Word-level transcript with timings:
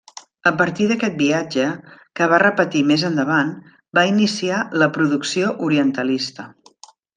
A 0.49 0.51
partir 0.59 0.85
d'aquest 0.91 1.19
viatge, 1.19 1.65
que 2.21 2.29
va 2.31 2.39
repetir 2.45 2.81
més 2.93 3.05
endavant, 3.11 3.53
va 3.99 4.07
iniciar 4.15 4.65
la 4.85 4.91
producció 4.99 5.55
orientalista. 5.71 6.51